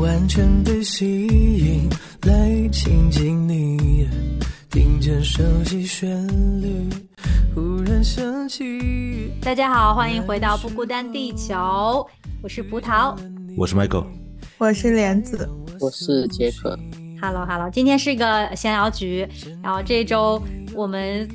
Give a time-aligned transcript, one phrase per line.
[0.00, 1.88] 完全被吸引，
[2.22, 4.06] 来亲近你，
[4.70, 6.08] 听见熟悉旋
[6.60, 6.88] 律，
[7.54, 9.32] 忽然想起。
[9.42, 12.06] 大家好，欢迎回到不孤单地球，
[12.42, 13.16] 我是葡萄，
[13.56, 14.06] 我是 Michael，
[14.58, 15.48] 我是莲子，
[15.80, 16.78] 我是杰克。
[17.20, 19.28] Hello Hello，今天是一个闲聊局，
[19.62, 20.42] 然后这周
[20.74, 21.28] 我们。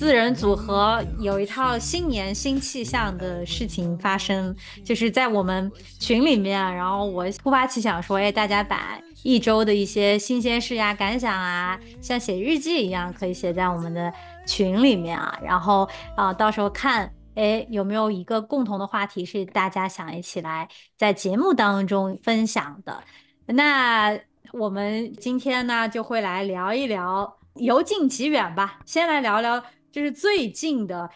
[0.00, 14.10] 四人组合有一套新年新气象的事情发生，就是在我们群里面，然后我突发奇想说，哎，大家把一周的一些新鲜事呀、感想啊，像写日记一样，可以写在我们的
[14.46, 23.02] 群里面啊，然后啊，到时候看，哎，有没有一个共同的话题是大家想一起来在节目当中分享的？
[23.44, 24.18] 那
[24.54, 29.62] 我们今天呢，就会来聊一聊，由近及远吧，先来聊聊。
[29.92, 31.08] 就是最近的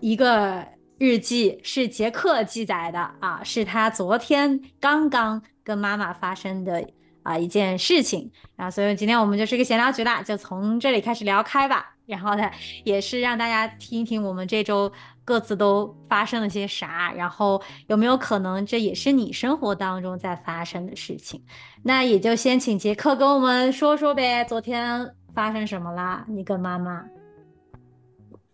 [0.00, 0.66] 一个
[0.98, 6.86] 日记，是杰克记载的啊，是他昨天刚刚跟妈妈发生的
[7.22, 11.92] 啊一件事情啊，所以今天我们就是一个闲聊局啦，就从这里开始聊开吧。
[12.06, 12.48] 然后呢，
[12.84, 14.90] 也是让大家听一听我们这周
[15.24, 21.42] 各自都发生了些啥，然后有没有可能这也是你生活当中在发生的事情。
[21.82, 26.24] 那也就先请杰克跟我们说说呗，昨天发生什么啦？
[26.28, 27.04] 你跟妈妈。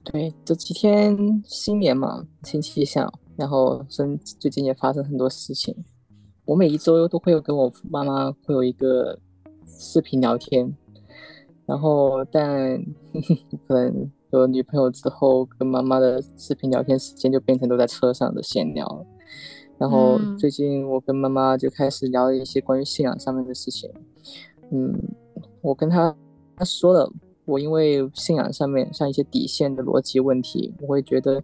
[0.05, 5.75] 对，这几天新年嘛，新气象，然后最最近也发生很多事情。
[6.45, 9.17] 我每一周都会有跟我妈妈会有一个
[9.65, 10.77] 视频聊天，
[11.67, 12.85] 然后但
[13.69, 19.07] 可能有女朋友之后，跟妈妈的视频聊天时间就变成都在车上的闲聊。
[19.79, 23.89] 然后最近我跟妈妈就开始聊一些关于信仰上面的事情。
[24.73, 24.93] 嗯，
[25.61, 26.15] 我跟她
[26.57, 27.11] 她说了。
[27.45, 31.43] 我因为信仰上面像一些底线的逻辑问题，我会觉得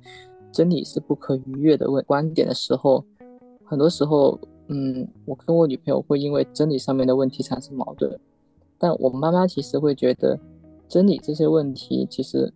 [0.53, 3.05] 真理是不可逾越的问观点的时候，
[3.65, 4.39] 很多时候，
[4.69, 8.19] 嗯，我跟我女朋友会因为真理上面的问题产生矛盾，
[8.79, 10.39] 但我妈妈其实会觉得
[10.89, 12.53] 真理这些问题其实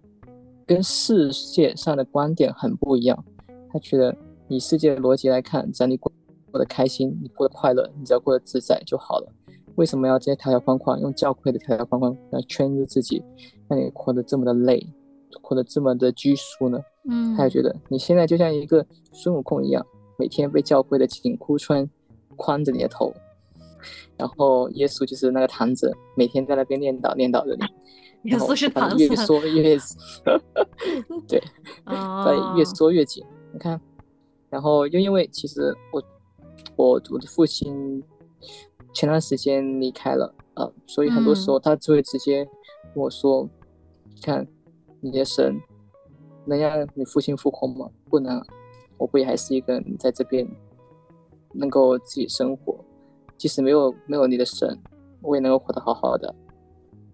[0.64, 3.24] 跟世界上的观点很不一样，
[3.70, 4.16] 她觉得
[4.48, 6.12] 以世界的逻辑来看，只要你过
[6.50, 9.32] 过得开心，你过得快乐，你只要过得自在就好了。
[9.76, 11.00] 为什么要这些条条框框？
[11.00, 13.22] 用教会的条条框框来圈住自己，
[13.68, 14.86] 让你活得这么的累，
[15.42, 16.78] 活得这么的拘束呢？
[17.08, 19.84] 嗯，他就觉得你现在就像一个孙悟空一样，
[20.18, 21.88] 每天被教会的紧箍圈
[22.36, 23.12] 框着你的头，
[24.16, 27.64] 然后耶稣就是那个坛子，每天在那边念叨念叨着你，
[28.30, 29.78] 耶稣是坛子，越缩越，
[31.26, 31.42] 对，
[31.86, 33.24] 在越缩越紧。
[33.52, 33.80] 你看，
[34.50, 36.02] 然后又因为其实我
[36.76, 38.02] 我我的父亲。
[38.92, 42.44] 前段时间离开了，呃，所以很多时候他就会直接
[42.94, 43.48] 跟我说
[44.22, 44.46] ：“看，
[45.00, 45.58] 你的神
[46.44, 47.90] 能让你父亲复活吗？
[48.10, 48.44] 不能，
[48.98, 50.46] 我不也还是一个人在这边
[51.52, 52.84] 能够自己生活，
[53.38, 54.78] 即使没有没有你的神，
[55.22, 56.34] 我也能够活得好好的。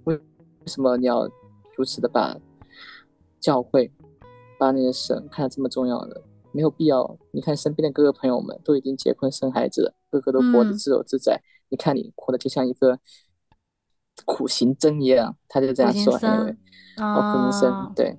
[0.04, 0.22] 为为
[0.66, 1.28] 什么你要
[1.76, 2.36] 如此的把
[3.38, 3.90] 教会、
[4.58, 6.16] 把你的神看得这么重要呢？
[6.50, 7.16] 没有必要。
[7.30, 12.98] 你看身边的哥哥朋友们都已经结婚生孩子了，个个都活得自由自在。”你看你活的就像一个
[14.24, 18.18] 苦行僧一样，他就这样说，哦，苦行僧，对。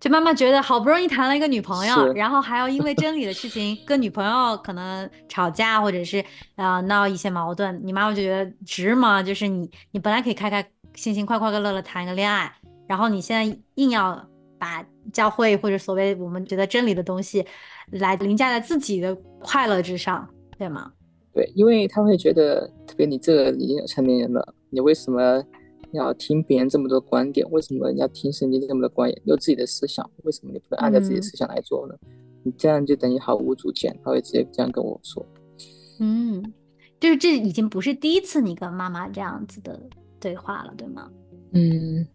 [0.00, 6.22] 就妈妈觉得好不容易谈了一个女朋友，然后还要因为真理的事情跟女朋友可能吵架，或者是
[6.56, 9.22] 啊闹一些矛盾，你妈妈就觉得值吗？
[9.22, 12.52] 就是你你本来可以开开心心、快快乐乐谈一个恋爱，
[12.86, 17.46] 然后你现在硬要把教会或者所谓我们觉得真理的东西
[17.92, 20.92] 来凌驾在自己的快乐之上，对吗？
[21.34, 25.44] 对，因为他会觉得，特别你这个已经有成年人了，你为什么
[25.90, 27.44] 要听别人这么多观点？
[27.50, 29.20] 为什么要听神经这么多观点？
[29.24, 31.94] 有自己的思想，为什么你不能按照自己的思想来做呢？
[32.44, 33.98] 你这样就等于毫无主见。
[34.04, 35.26] 他会直接这样跟我说。
[35.98, 36.52] 嗯，
[37.00, 39.80] 就是这已经不是第一次你跟妈妈这样子的
[40.20, 41.10] 对话了，对吗？
[41.52, 42.06] 嗯，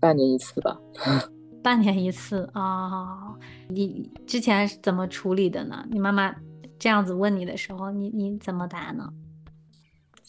[0.00, 0.80] 半年一次吧。
[1.62, 3.34] 半年一次啊？
[3.68, 5.86] 你之前是怎么处理的呢？
[5.90, 6.34] 你妈妈？
[6.78, 9.12] 这样子问你的时候，你你怎么答呢？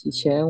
[0.03, 0.47] 以前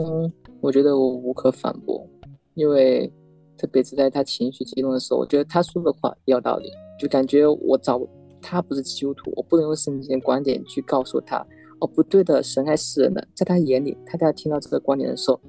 [0.62, 2.08] 我觉得我无可反驳，
[2.54, 3.12] 因为
[3.58, 8.00] 特别是在他情绪激动的时候，我觉得他说的话也有道理，就感觉我找
[8.42, 11.46] 他不是基督徒，我不能用圣经的观点去告诉他
[11.80, 15.42] 哦，不对的，神爱世人的，在他眼里，他在听到这个观点的时候，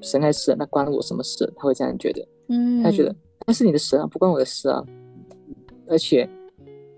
[0.00, 1.50] 神爱世人，那关我什么事？
[1.56, 3.14] 他会这样觉得，嗯，他觉得
[3.46, 4.84] 那是你的神啊，不关我的事啊。
[5.86, 6.28] 而且，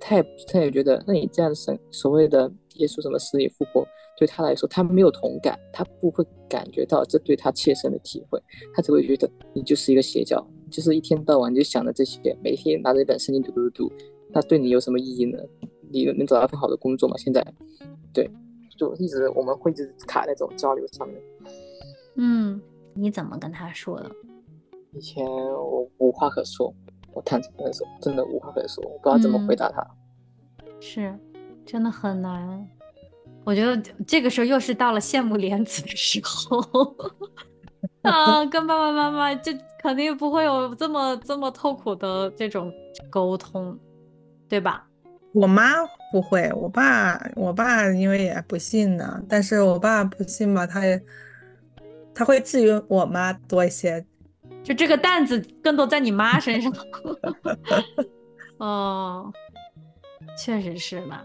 [0.01, 3.87] 他也他也觉得，那你这样的神所谓的耶稣什么死里复活，
[4.19, 8.41] 对他来说，他没有同感，他不会感觉到这对他切身的体会，
[8.75, 13.93] 他只会觉得你就是一个邪教，就是一天到晚就想着这些，每天拿着一本圣经读读读，
[14.31, 15.39] 那对你有什么意义呢？
[15.91, 17.17] 你能找到更好的工作吗？
[17.17, 17.45] 现在，
[18.13, 18.29] 对，
[18.77, 21.23] 就一直我们会一直卡在这种交流上面。
[22.17, 22.61] 嗯，
[22.95, 24.11] 你怎么跟他说的？
[24.93, 26.75] 以前我无话可说，
[27.13, 29.87] 我坦诚的说，真的无话可说，我不知道怎么回答他。
[30.81, 31.15] 是，
[31.67, 32.67] 真的很难。
[33.45, 33.77] 我觉得
[34.07, 36.97] 这个时候又是到了羡慕莲子的时候
[38.03, 42.73] 啊，跟爸爸妈妈就肯定不会有这么这么痛苦的这种
[43.11, 43.79] 沟通，
[44.49, 44.87] 对吧？
[45.33, 45.75] 我妈
[46.11, 51.01] 不会，我爸我爸因为也不信呢，但是我爸不信吧，他也
[52.15, 54.05] 他会质疑我妈多一些，
[54.65, 56.73] 就这个担子更多在你妈身上。
[58.59, 59.33] 哦，
[60.37, 61.23] 确实是吧。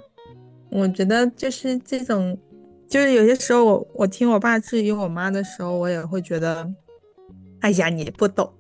[0.72, 2.38] 我觉得就是这种，
[2.88, 6.66] 就是有些时候我我听我爸质疑我妈的时候，我也会觉得，
[7.60, 8.52] 哎呀，你不懂，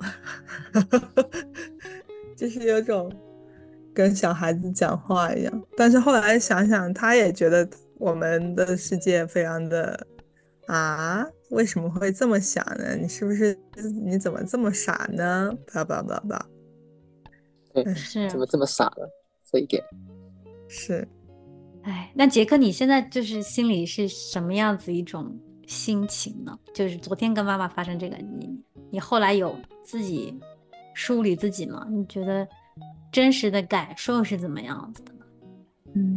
[2.35, 3.11] 就是有种
[3.93, 5.63] 跟小孩子讲话一样。
[5.77, 7.67] 但是后来想想，他也觉得
[7.97, 10.05] 我们的世界非常的
[10.67, 12.95] 啊，为什么会这么想呢？
[12.95, 13.57] 你是不是
[14.03, 15.53] 你怎么这么傻呢？
[15.73, 16.45] 叭叭叭叭。
[17.73, 19.07] 对，是怎么这么傻呢？
[19.49, 19.81] 这一点
[20.67, 21.07] 是。
[21.83, 25.35] 哎，那杰克，你现在就是心里是什么样子一种
[25.65, 26.57] 心情呢？
[26.73, 28.49] 就是昨天跟妈妈发生这个，你
[28.91, 30.37] 你后来有自己
[30.93, 31.87] 梳理自己吗？
[31.89, 32.47] 你觉得
[33.11, 35.25] 真实的感受是怎么样子的呢？
[35.95, 36.15] 嗯，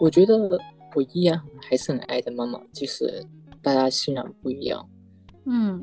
[0.00, 0.36] 我觉得
[0.94, 3.24] 我依然还是很爱的妈妈，就是
[3.62, 4.84] 大家信仰不一样。
[5.46, 5.82] 嗯，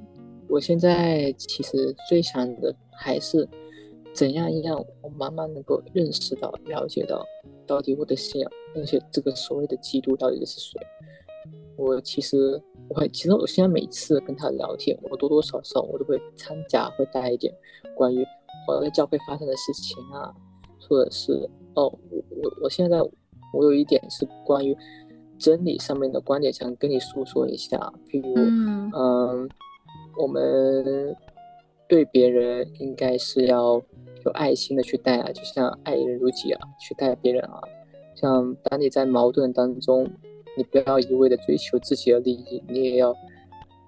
[0.49, 3.47] 我现在其实最想的还是
[4.13, 7.25] 怎样让我妈妈能够认识到、了解到。
[7.67, 10.79] 到底我的信仰，而且这个所谓的基督到底是谁？
[11.77, 17.53] 我其实我，其实我现在每次跟他聊天，我多多少少我都会掺杂，会带一点
[17.95, 18.25] 关于
[18.67, 20.33] 我在教会发生的事情啊，
[20.87, 21.33] 或者是
[21.75, 23.01] 哦，我我我现在
[23.53, 24.77] 我有一点是关于
[25.37, 27.77] 真理上面的观点，想跟你诉说一下。
[28.09, 28.33] 譬如，
[28.95, 29.49] 嗯，
[30.17, 31.15] 我们
[31.87, 33.81] 对别人应该是要。
[34.23, 37.59] 有爱心的去待啊，就像爱人如己啊，去待别人啊。
[38.21, 40.07] 像当你在矛盾当中，
[40.55, 43.15] 你不要一味的追求自己的利益，你也要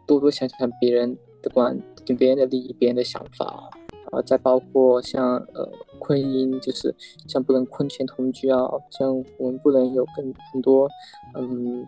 [0.07, 1.79] 多多想想别人的观，
[2.17, 4.21] 别人的利益，别人的想法啊。
[4.25, 6.95] 再包括像呃婚姻，就是
[7.27, 8.59] 像不能婚前同居啊，
[8.89, 10.89] 像我们不能有更很多
[11.35, 11.87] 嗯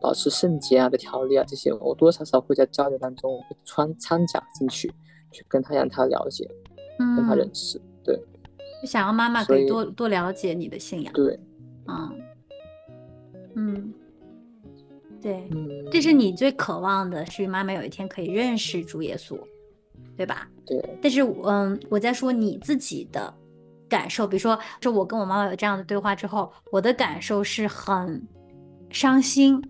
[0.00, 4.92] 保持圣洁啊的条例啊，这些我多多少少会在交流当中会穿掺杂进去，
[5.30, 6.48] 去跟他让他了解。
[6.98, 8.18] 跟他认识，对，
[8.80, 11.38] 就想要妈妈可以多多了解你的信仰，对，
[11.88, 12.20] 嗯，
[13.54, 13.94] 嗯，
[15.20, 15.48] 对，
[15.90, 19.38] 这是你最渴望的，是妈妈有一天可以认识主耶稣，
[20.16, 20.48] 对吧？
[20.66, 20.98] 对。
[21.02, 23.32] 但是，嗯，我在说你自己的
[23.88, 28.26] 感受，比如说，说我跟我妈妈有这样的对话之后，我的感受是很
[28.90, 29.62] 伤心，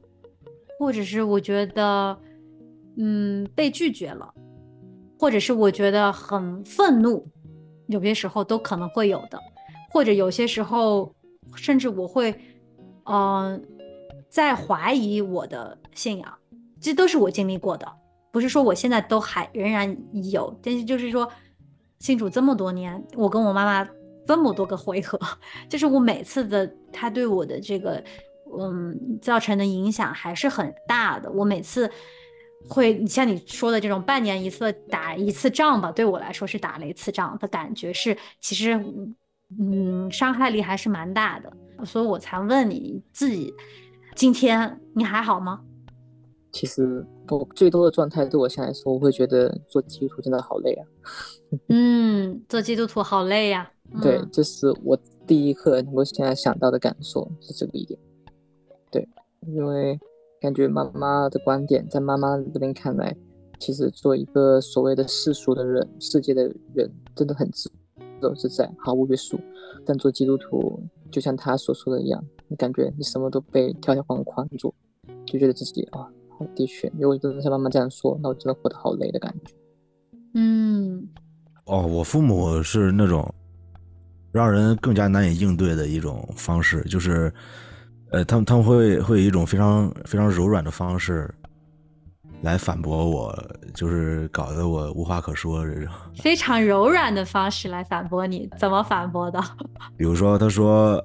[0.78, 2.18] 或者是我觉得，
[2.96, 4.32] 嗯，被拒绝了。
[5.18, 7.26] 或者是我觉得很愤怒，
[7.86, 9.40] 有些时候都可能会有的，
[9.90, 11.10] 或者有些时候
[11.54, 12.34] 甚至我会，
[13.04, 13.62] 嗯，
[14.28, 16.38] 在怀疑我的信仰，
[16.80, 17.86] 这都是我经历过的，
[18.32, 19.96] 不是说我现在都还仍然
[20.30, 21.30] 有，但是就是说，
[21.98, 23.88] 信主这么多年，我跟我妈妈
[24.26, 25.18] 这么多个回合，
[25.68, 28.02] 就是我每次的他对我的这个，
[28.58, 31.90] 嗯，造成的影响还是很大的，我每次。
[32.68, 38.74] 会像你说的这种半年一次打一次仗吧，对我来说是打了一次仗的感觉是，其实
[39.58, 41.52] 嗯伤害力还是蛮大的，
[41.84, 43.52] 所以我才问你自己，
[44.14, 45.62] 今天你还好吗？
[46.52, 50.86] 其实我最多的状态对我现在来说，我会觉得做基督徒真的好累啊。
[51.68, 53.70] 嗯，做基督徒好累呀。
[54.02, 57.98] 对，这是我第一刻能够现在想到的感受是这个一点。
[58.90, 59.08] 对，
[59.46, 59.98] 因为。
[60.38, 63.16] 感觉妈妈的观点，在妈妈这边看来，
[63.58, 67.72] 其实做一个所谓的世俗的人、世界的人，真的很自
[68.28, 69.38] 由自在，毫无约束。
[69.84, 74.74] 但做基督徒，就像他所说的一样，你感觉你什么都被条条框框住，
[75.24, 76.08] 就觉得自己啊，
[76.54, 79.54] 的确，如果真的像妈妈这样说，那我真的活得好累的感觉。
[80.34, 81.08] 嗯，
[81.66, 83.32] 哦，我父母是那种
[84.32, 87.32] 让人更加难以应对的一种方式，就是
[88.10, 91.32] 呃，他们他们会会有一种非常非常柔软的方式
[92.42, 93.34] 来反驳我，
[93.74, 95.92] 就是搞得我无话可说这种。
[96.14, 99.42] 非常柔软的方式来反驳你，怎么反驳的？
[99.96, 101.04] 比如说，他说，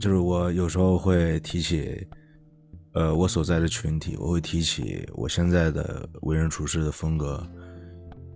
[0.00, 2.06] 就是我有时候会提起，
[2.94, 7.44] 呃，我所在的群体，我会提起我现在的为人处事的风格，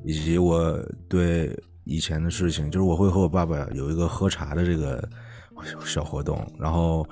[0.05, 5.03] 以及我对以前的事情，就是我会和我爸爸有一个喝茶的这个
[5.85, 7.07] 小活动，然后。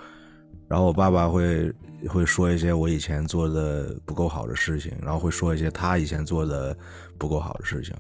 [0.71, 1.75] 然后我爸爸会
[2.09, 6.77] 会说一些我以前做的不够好的事情，然后会说一些他以前做的
[7.19, 7.93] 不够好的事情，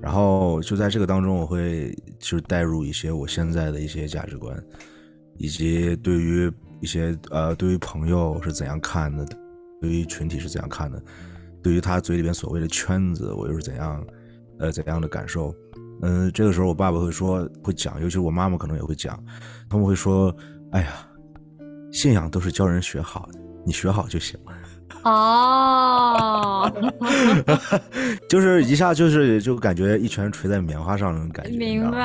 [0.00, 4.56] 然后就在这个当中，我会就是带入一些我现在的一些价值观，
[5.36, 6.50] 以及对于
[6.80, 9.26] 一些呃对于朋友是怎样看的，
[9.82, 11.02] 对于群体是怎样看的，
[11.62, 14.02] 对于他嘴里边所谓的圈子，我又是怎样
[14.60, 15.54] 呃怎样的感受？
[16.00, 19.22] 嗯，这个时候我爸爸会说会讲，尤其是我妈妈可能也会讲，
[19.68, 20.34] 他们会说，
[20.70, 21.06] 哎呀。
[21.94, 24.52] 信仰都是教人学好的，你学好就行了。
[25.04, 26.70] 哦，
[28.28, 31.56] 就是一下就是就感觉一拳捶在棉花上那种感觉。
[31.56, 31.98] 明白，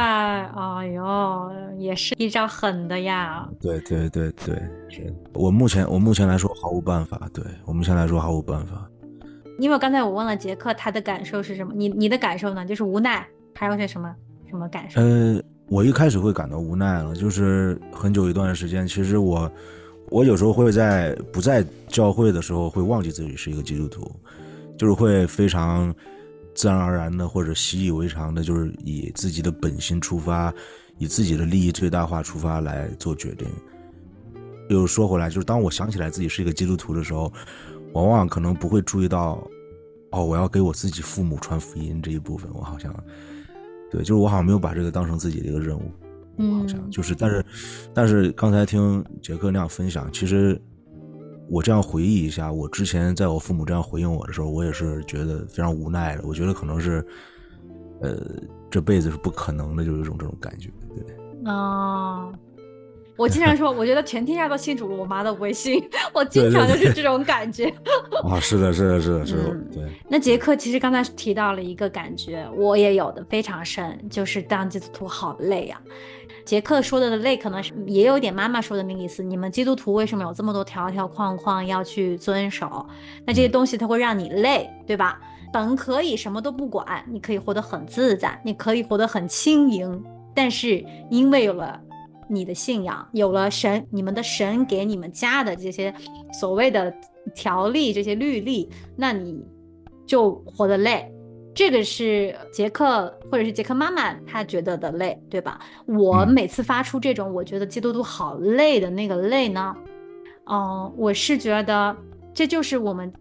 [0.55, 3.49] 哎呦，也是一招狠的呀。
[3.59, 4.55] 对对对对，
[4.89, 8.87] 是我目前我目前来说毫无办法，对我目前来说毫无办法。
[9.57, 11.73] 因为刚才我问了杰克，他的感受是什么？
[11.75, 12.63] 你你的感受呢？
[12.63, 14.13] 就是无奈，还有些什么
[14.47, 15.01] 什么感受？
[15.01, 19.51] 呃，我一开始会感到无奈了，就是很久一段时间，其实我。
[20.09, 24.11] 我有时候会在不在教会的时候，会忘记自己是一个基督徒，
[24.77, 25.93] 就是会非常
[26.55, 30.53] 自然而然的或者习以为常的，就是以自己的本心出发，
[30.97, 33.47] 以自己的利益最大化出发来做决定。
[34.69, 37.31] 又说回来，就是当我想起来自己是一个基督徒的时候，
[37.93, 39.41] 往往可能不会注意到，
[40.11, 42.93] 哦，我要给我自己父母传福音这一部分，我好像，
[43.91, 45.91] 对，就是我好像没有把这个当成自己的一个任务。
[46.39, 47.45] 好像就是，但是，
[47.93, 50.59] 但是刚才听杰克那样分享，其实
[51.49, 56.23] 我这样回忆一下，我之前在我父母这样回应我的时候，我也是觉得非常无奈的。
[56.25, 57.05] 我觉得可能是，
[58.01, 58.17] 呃，
[58.69, 61.51] 这辈子是不可能的，就有一种这种感觉，对。
[61.51, 62.31] 哦。
[63.17, 65.83] 我经常说，我觉得全天下都信主了，我妈的微信。
[66.13, 67.65] 我经常就是这种感觉。
[68.23, 69.83] 啊，是的，是的，是的，是的，对。
[70.07, 75.81] 那杰克其实刚才提到了一个感觉，我也有的非常深，就是当基督徒好累呀。
[76.49, 79.21] 杰克说的的累，可能是也有点妈妈说的那个意思。
[79.21, 82.83] 你们基督徒为什么有这么多条条框框要去遵守？
[83.23, 85.21] 那这些东西它会让你累，对吧？
[85.53, 90.03] 本可以什么都不管，你可以活得很自在，你可以活得很轻盈，
[90.33, 91.79] 但是因为有了。
[92.31, 95.91] 你的信仰有了神，你们的神给你们加的这些
[96.31, 96.91] 所谓的
[97.33, 99.43] 条例、这些律例，那你
[100.05, 101.11] 就活得累。
[101.59, 105.59] 这个是杰克或者是杰克妈妈他觉得的累，对吧？
[105.87, 109.75] 我每次发出这种我觉得基督徒好累的那个累呢，
[110.45, 111.93] 嗯，我是觉得
[112.33, 113.11] 这就是我们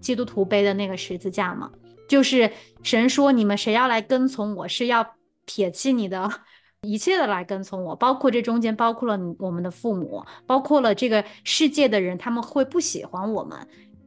[0.00, 1.70] 基督徒背的那个十字架嘛，
[2.08, 2.50] 就是
[2.82, 5.06] 神说你们谁要来跟从我是要
[5.44, 6.28] 撇弃你的。
[6.82, 13.56] 一切的来跟从我，包括这中间包括了我们的父母，包括了这个世界的人，他们会不喜欢我们。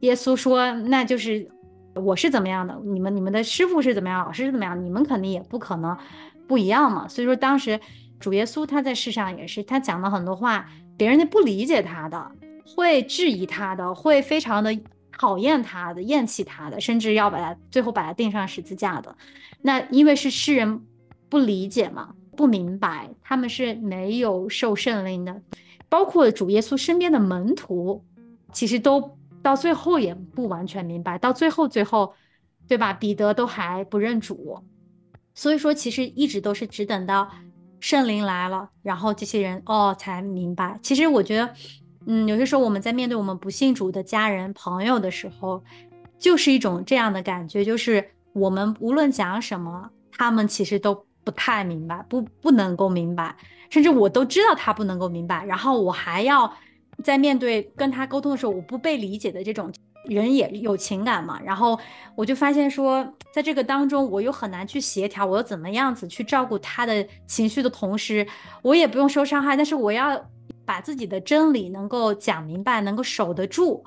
[0.00, 1.46] 耶稣说：“那就是
[2.00, 5.96] 我是怎么样的，你们你们的师傅是怎么样，老师是怎么样，你们肯定也不可能
[6.46, 7.78] 不一样嘛。”所以说，当时
[8.18, 10.66] 主耶稣他在世上也是，他讲了很多话，
[10.96, 12.32] 别人不理解他的，
[12.66, 14.78] 会质疑他的，会非常的
[15.16, 19.14] 讨厌他的，厌弃他的，甚至要把他最后把他钉上十字架的。
[19.62, 20.82] 那因为是世人
[21.28, 22.14] 不理解嘛。
[22.36, 25.42] 不明白，他们是没有受圣灵的，
[25.90, 28.02] 包括主耶稣身边的门徒，
[28.50, 32.14] 其实都到最后也不完全明白，到最后最后，
[32.68, 32.92] 对吧？
[32.92, 34.62] 彼得都还不认主，
[35.34, 37.30] 所以说其实一直都是只等到
[37.80, 40.78] 圣灵来了，然后这些人哦才明白。
[40.82, 41.54] 其实我觉得，
[42.06, 45.62] 嗯，有些时候我们在面对我们不信主的家人朋友的时候，
[46.18, 51.06] 就是一种这样的感觉，就是我们无论讲什么，他们其实都。
[51.22, 53.36] 不太明白，不不能够明白，
[53.68, 56.50] 甚至我都知道他不能够明白，然后我还要
[57.02, 59.72] 在面对跟他沟通的时候，我不被理解的这种
[60.04, 61.78] 人也有情感嘛，然后
[62.14, 68.26] 我就发现说，在这个当中，我又很难去协调，我又怎么样子去照顾他的情绪的同时，
[68.62, 70.24] 我也不用受伤害，但是我要
[70.64, 73.84] 把自己的真理能够讲明白，能够守得住。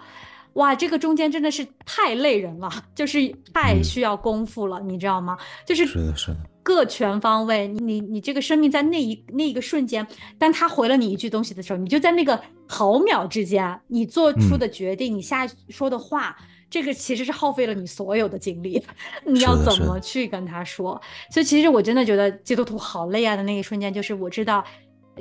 [0.53, 5.35] 哇，这个中间真的是太累人了，就是太需要功夫了，你知道吗？
[5.65, 6.37] 就是是的，是的。
[6.63, 16.35] 各全方位，你你这个生命在那一那一个瞬间，当他回了你一句东西的时候，你就在那个毫秒之间，你做出的决定，你下说的话，
[16.69, 18.81] 这个其实是耗费了你所有的精力。
[19.25, 20.99] 你要怎么去跟他说？
[21.29, 24.63] 所以其实我真的觉得基督徒好累啊的那一瞬间，就是我知道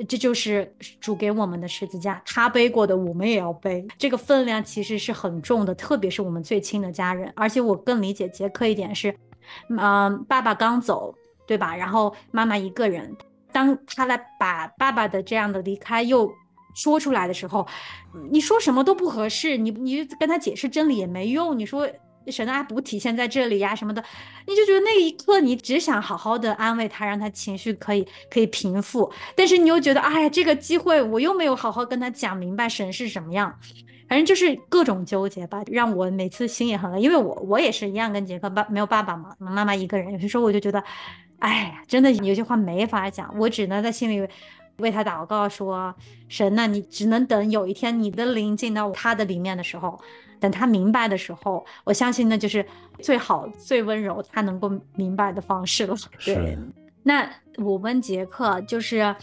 [0.07, 3.85] 这就是主给我们的十字架，他背过的，我们也要背。
[3.97, 7.31] 这个分量其实是很重的，特别是我们最亲的家人。
[7.35, 9.13] 而且我更理解杰克一点是，
[9.77, 11.13] 嗯，爸爸刚走，
[11.47, 11.75] 对吧？
[11.75, 13.15] 然后妈妈一个人，
[13.51, 16.31] 当他来把爸爸的这样的离开又
[16.75, 17.67] 说出来的时候，
[18.31, 21.57] 你说什么都不合适，你你跟他解释真理也没用。
[21.57, 21.87] 你说。
[22.27, 24.01] 神的爱不体现在这里呀，什么的，
[24.47, 33.53] 你就觉得那一刻你只想好好的安慰他，让他情绪可以可以平复，但是你又觉得，哎呀，这个机会我又没有好好跟他讲明白神是什么样，
[34.07, 40.81] 反正就是各种纠结吧，让我每次心也很累，因为我我也是一样，跟杰克爸没有爸爸嘛，妈妈一个人，有些时候我就觉得，
[41.43, 44.25] 哎呀，真的有些话没法讲，我只能在心里
[44.77, 45.93] 为他祷告，说
[46.29, 49.99] 神呐，你只能等有一天你的灵进到他的里面的时候。
[50.39, 52.65] 等他明白的时候，我相信那就是
[52.99, 55.95] 最好、最温柔他能够明白的方式了。
[56.25, 56.57] 对，
[57.01, 59.15] 那我问杰克，就是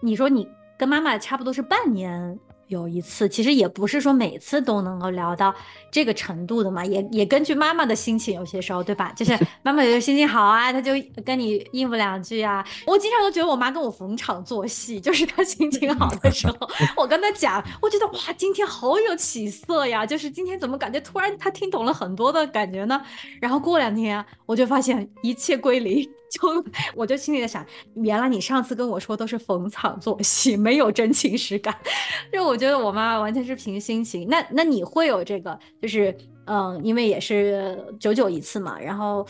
[0.00, 2.38] 你说你跟妈妈差不多是半年。
[2.72, 5.54] 有一次，其实也不是说每次都能够聊到
[5.90, 9.12] 这个程度的嘛，也也根据妈妈的心情，有些时候，对吧？
[9.14, 12.64] 就是 妈妈有时候心情好啊，她就跟你应付两句啊。
[12.86, 16.56] 我经常都觉得我妈跟我逢场作戏，就是她心情好的时候，
[16.96, 23.00] 我跟她讲，我觉得哇，今天好有起色呀，就是今天怎么感觉突然她听懂了很多的感觉呢？
[23.38, 26.08] 然后过两天，我就发现一切归零。
[26.32, 31.76] 就我就心里在想，原来你上次跟我说都是逢场作戏，没有真情实感。
[32.32, 34.26] 就我觉得我妈完全是凭心情。
[34.28, 38.80] 那那你会有这个，就是嗯，因为也是久久一次嘛。
[38.80, 39.26] 然后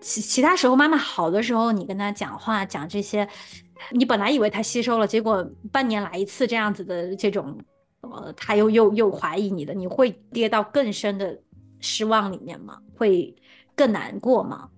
[0.00, 3.28] 其其他时候妈妈好的时候，你跟她讲话讲这些，
[3.90, 7.58] 你本来以为她吸收了，结果半年来一次这样子的这种，
[8.00, 11.38] 呃，她又又又怀疑你的，你会跌到更深的
[11.80, 12.78] 失望里面吗？
[12.96, 13.34] 会
[13.76, 14.70] 更难过吗？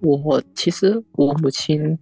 [0.00, 1.98] 我其实我母亲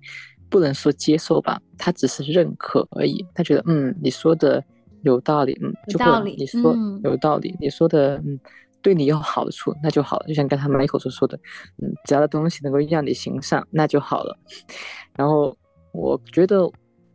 [0.49, 3.25] 不能说接受吧，她只是认可而已。
[3.35, 4.63] 她觉得嗯，你说的
[5.03, 6.37] 有道理，嗯，有道理。
[6.39, 8.39] 你说有道理，你说的嗯，
[8.83, 10.27] 对你有好处，那就好了。
[10.27, 11.37] 就像刚才麦口所说的，
[11.83, 14.39] 嗯，只要的东西能够让你行善，那就好了。
[15.15, 15.57] 然后
[15.93, 16.71] 我觉得，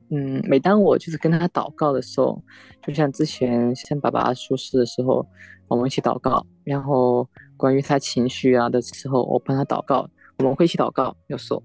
[0.10, 2.42] 嗯，每当我就是跟他祷告的时候，
[2.82, 5.26] 就像之前像爸爸出事的时候，
[5.68, 10.10] 我们一起祷告，然后关于他情绪啊的时候，我帮他祷告。
[10.42, 11.62] 我们会一起祷告，有时候，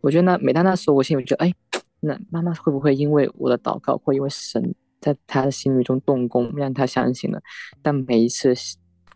[0.00, 1.52] 我觉得那每当那时候，我心里觉得，哎，
[2.00, 7.40] 那妈妈会不会因为我的祷告，或因为神在她的心里中动工，让她相信了？
[7.82, 8.54] 但每一次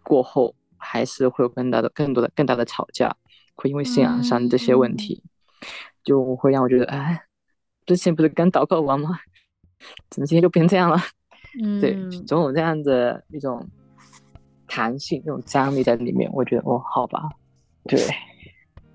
[0.02, 3.14] 过后，还是会有更大的、更多的、更大的吵架，
[3.54, 5.22] 会因为信仰上这些问题，
[6.02, 7.22] 就会让我觉得，哎，
[7.86, 9.18] 之前不是刚祷告完吗？
[10.10, 10.98] 怎么今天就变这样了？
[11.62, 11.96] 嗯，对，
[12.26, 13.64] 总有这样的一种
[14.66, 16.30] 弹性、那种张力在里面。
[16.32, 17.28] 我觉得，哦，好吧，
[17.84, 17.98] 对。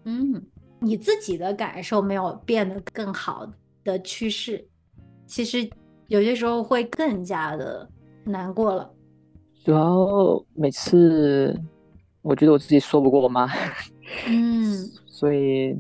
[0.09, 0.41] 嗯，
[0.79, 3.47] 你自己的感受没有变得更好
[3.83, 4.67] 的趋势，
[5.27, 5.69] 其实
[6.07, 7.87] 有些时候会更加的
[8.23, 8.91] 难过了。
[9.63, 11.55] 主要每次
[12.23, 13.47] 我觉得我自己说不过我妈，
[14.27, 14.73] 嗯，
[15.05, 15.77] 所以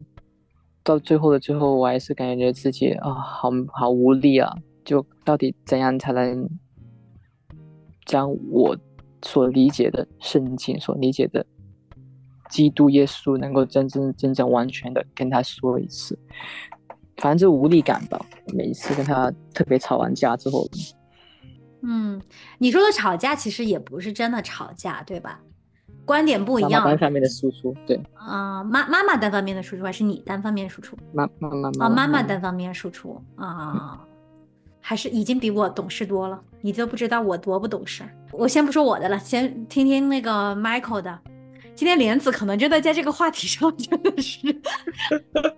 [0.83, 4.53] 到最后的最后，我还是感觉自己啊，好好无力啊！
[4.85, 6.49] 就到底怎样才能
[8.05, 8.77] 将我
[9.23, 11.45] 所理解的圣经所理解的？
[12.49, 16.17] 基督耶稣能够真真真正完全的跟他说一次，
[17.17, 18.19] 反正就无力感吧。
[18.53, 20.67] 每一次跟他特别吵完架之后，
[21.81, 22.21] 嗯，
[22.57, 25.39] 你说的吵架其实也不是真的吵架，对吧？
[26.05, 27.95] 观点不一样，单方面的输出，对。
[28.15, 30.97] 啊，妈妈妈单方面的输出还是你单方面输出？
[31.13, 33.99] 妈妈妈啊，妈妈单方面输出啊，
[34.81, 36.41] 还是已经比我懂事多了。
[36.61, 38.03] 你都不知道我多不懂事。
[38.31, 41.19] 我先不说我的了，先听听那个 Michael 的。
[41.79, 44.37] 今天莲子可能真的在这个话题上真的是，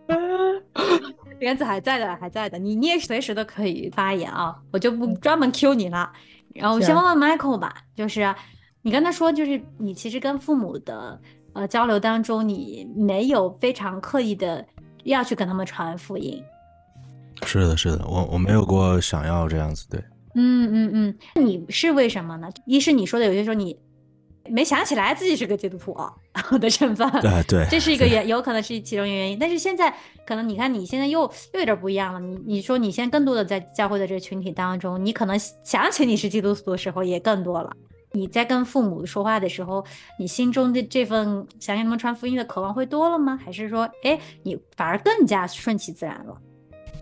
[1.42, 6.14] 莲子还在的，还在的，你你也随时都可以发言啊，我就不专门 Q 你了。
[6.54, 8.36] 然后我先问问 Michael 吧，就是
[8.84, 11.20] 你跟他说，就是你其实跟父母的
[11.54, 14.64] 呃交流当中，你没有非常刻意的
[15.06, 16.40] 要去跟他们传福音。
[17.48, 20.00] 是的，是的，我我没有过想要这样子，对。
[20.36, 22.48] 嗯嗯嗯，你是为什么呢？
[22.68, 23.76] 一是你说的有些时候你。
[24.50, 25.96] 没想起来自己是个基督徒
[26.58, 29.38] 的身份，对对，这是一个原，有可能是其中一个原因。
[29.40, 29.94] 但是现在
[30.26, 31.22] 可能你看你现在又
[31.54, 32.20] 又有点不一样了。
[32.20, 37.72] 你你说你现在更多的在教会的这个群体当中，你可能想起你是基督徒的时候也更多了。
[38.14, 39.86] 你在跟父母说话的时候，
[40.18, 43.40] 你心中的这份想给他们传福音的渴望会多了吗？
[43.46, 46.36] 还是说，哎，你反而更加顺其自然了？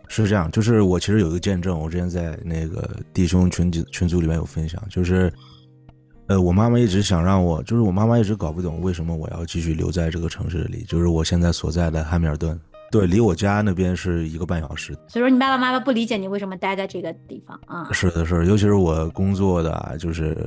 [0.07, 5.31] 是这样，就是我其实有一个见证，我之前在那个弟兄群组群组里面有分享，就是。
[6.29, 12.57] 呃，我妈妈一直想让我，就是我妈妈一直搞不懂为什么我要继续留在这个城市里，就是我现在所在的汉密尔顿，
[12.91, 14.93] 对，离我家那边是一个半小时。
[15.07, 17.89] 所以说你爸爸妈妈不理解你为什么待在这个地方啊？
[17.91, 20.37] 是的，是的，尤其是我工作的啊，就是，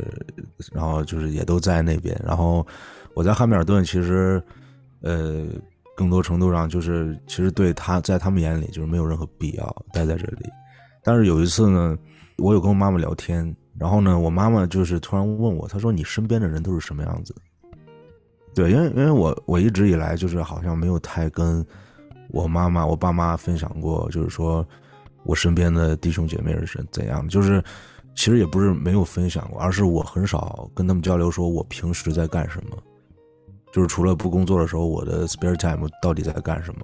[0.73, 2.17] 然后就是也都在那边。
[2.25, 2.65] 然后
[3.15, 4.41] 我在汉密尔顿，其实，
[5.01, 5.45] 呃，
[5.97, 10.49] 更多程度上就是，其实对他在他们眼里就是没有任何必要待在这里。
[11.03, 11.99] 但是有一次呢，
[12.39, 17.35] 我有跟我妈妈聊天，然后呢，我妈妈就是突然问我，她说：“你身边的人都是什么样子？”
[18.55, 21.65] 对，因为因为我我一直以来就是好像没有太跟
[22.29, 24.67] 我妈妈、我爸妈分享过，就是说
[25.25, 27.63] 我身边的弟兄姐妹是怎样的，就是
[28.15, 32.77] 其实也不是没有分享过，而是我很少跟他们交流，说我平时在干什么，
[33.73, 36.81] 就是除了不工作的时候，我的 spare time 到底在干什么。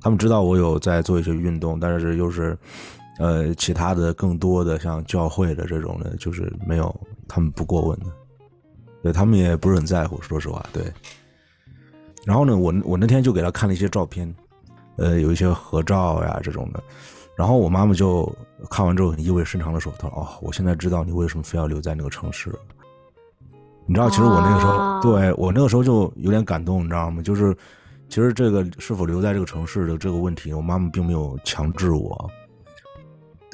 [0.00, 2.56] 他们知道我有在做一些运动，但是又是
[3.18, 6.94] 呃其他的更多的像教会的这种的，就是没有
[7.28, 8.06] 他们不过问的。
[9.02, 10.82] 对他们也不是很在乎，说实话，对。
[12.24, 14.34] 然后呢，我我那天就给他看了一些照片，
[14.96, 16.82] 呃，有一些合照呀这种的。
[17.36, 18.32] 然后我妈妈就
[18.70, 22.50] 看完之后很意味深长的说：“她说哦，我现在知道你为什么非要留在那个城市。
[23.86, 27.20] 你知道，其实我那个时候，哦对我那个时候就有点感动，你知道吗？
[27.20, 27.54] 就是
[28.08, 32.30] 其实这个是否留在这个城市的这个问题，我妈妈并没有强制我。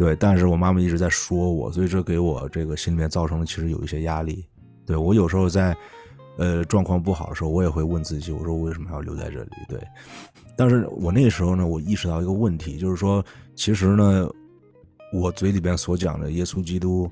[0.00, 4.42] 对，但是我妈妈一直在说我，所以这给我这个心里面造成了其实有一些压力。
[4.86, 5.76] 对我有时候在，
[6.38, 9.50] 呃，状况不好的时候，我也会问自己，我说我为什么还要留在这里？
[9.68, 9.78] 对，
[10.56, 13.22] 但是我那时候呢，我意识到一个问题，就是说，
[13.54, 14.26] 其实呢，
[15.12, 17.06] 我嘴里边所讲的耶稣基督，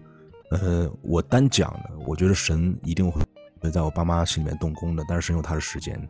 [0.51, 3.20] 呃，我单讲的，我觉得神一定会
[3.61, 6.01] 会在我爸妈心里面动工的，但是神有他的时间，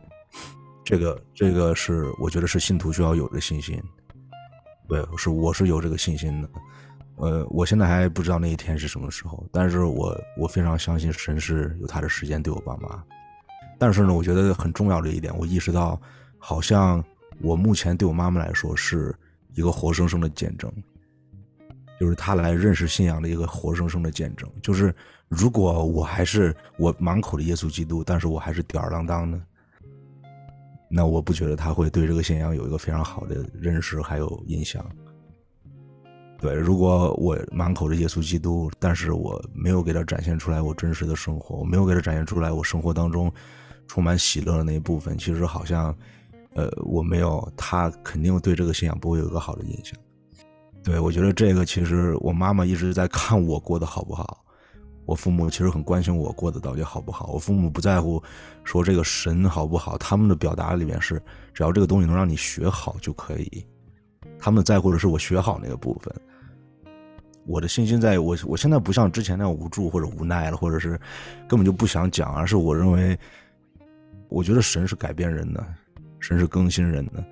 [0.85, 3.77] 这个这个是我觉得是信徒需要有的信心，
[4.89, 6.49] 对，是我是有这个信心的。
[7.17, 13.03] 呃，我现在还不知道那一天是什么时候，但是我我非常相信神是有他的时间对我爸妈。
[13.77, 16.01] 但是呢，我觉得很重要的一点，我意识到，
[16.37, 17.03] 好像
[17.41, 19.15] 我目前对我妈妈来说是
[19.53, 20.71] 一个活生生的见证，
[21.99, 24.49] 就是她来认识信仰的一个活生生的见证。
[24.61, 24.93] 就是
[25.27, 29.39] 如果我还是我满口的耶稣基督，但是我还是吊儿郎当的，
[30.89, 34.83] 那我不觉得他会对这个信仰有一个非常好的认识还有印象。
[36.39, 43.31] 对，如果我满口的耶稣基督，但是我没有给他展现出来我真实的生活，我没有给他展现出来我生活当中
[43.87, 45.93] 充满喜乐的那一部分，其实好像，
[46.53, 49.93] 呃，我没有他肯定对这个信仰不会有一个好的印象。
[50.81, 54.41] 对我觉得这个其实我妈妈一直在看我过得好不好，
[55.09, 58.21] 我父母其实很关心我过得到底好不好，我父母不在乎
[58.63, 61.19] 说这个神好不好，他们的表达里面是
[61.51, 63.65] 只要这个东西能让你学好就可以，
[64.37, 66.13] 他们在乎的是我学好那个部分。
[67.47, 70.89] 我的信心在我，我现在不像之前那样无助或者无奈了，或者是
[71.47, 73.17] 根本就不想讲，而是我认为，
[74.27, 75.65] 我觉得神是改变人的，
[76.19, 77.25] 神是更新人的，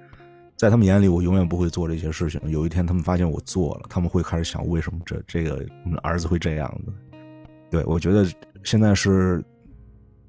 [0.55, 2.41] 在他们眼里，我永远不会做这些事情。
[2.49, 5.63] 有一天，他们发现我做了，他们会开始想，为什么这这个
[6.01, 6.91] 儿子会这样子？
[7.69, 8.25] 对我觉得
[8.63, 9.43] 现在是，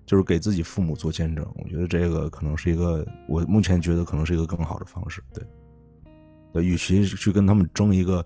[0.07, 1.46] 就是给自己父母做见证。
[1.62, 5.22] 我觉得这个可能是一个，我目前觉得可能是一个更好的方式。
[5.33, 5.44] 对，
[6.53, 8.24] 对，与其去跟他们争一个。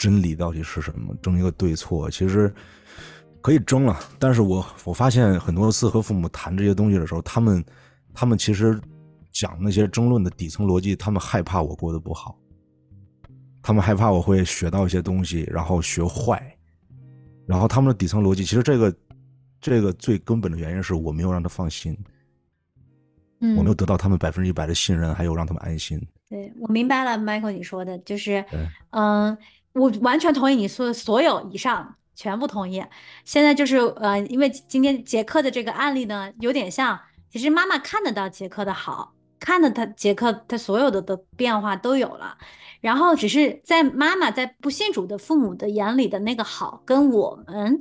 [0.00, 1.14] 真理到底是什么？
[1.20, 2.50] 争一个对错，其实
[3.42, 4.00] 可以争了。
[4.18, 7.62] 但是我我发现很多次和父母谈这些东西的时候，他们
[8.14, 8.80] 他们其实
[9.30, 12.34] 讲那些争论的底层逻辑，他们害怕我过得不好，
[13.60, 16.56] 他们害怕我会学到一些东西，然后学坏。
[17.50, 18.94] 然后他们的底层逻辑，其实这个
[19.60, 21.98] 这个最根本的原因是我没有让他放心，
[23.40, 26.00] 嗯，我没有得到他们百分之一百的信任，还有让他们安心。
[26.28, 29.36] 对我明白了，Michael 你说的就是对，嗯。
[29.72, 32.84] 我完全同意你说的所有以上，全部同意。
[33.24, 36.98] 现在就是呃，因为今天杰克的这个案例呢，有点像，
[37.30, 42.38] 其实妈妈看得到杰克的好，看得他杰克他所有的的变化都有了，
[42.80, 47.80] 然后只是在妈妈在不信主的父母的眼里的那个好，跟我们